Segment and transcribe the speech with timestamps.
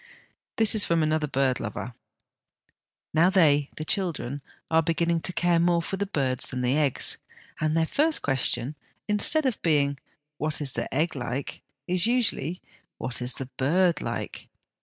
[0.55, 1.93] This is from another bird lover:"
[3.13, 7.19] Now, they (the children) are beginning to care more for the birds than the eggs,
[7.59, 8.73] and their first question,
[9.07, 11.61] instead of being, * What is the egg like?'
[11.95, 12.63] is usually'
[12.97, 14.47] What is the bird like